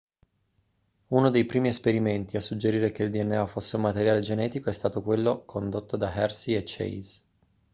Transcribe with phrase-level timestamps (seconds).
[1.09, 5.03] uno dei primi esperimenti a suggerire che il dna fosse un materiale genetico è stato
[5.03, 7.21] quello condotto da hershey e chase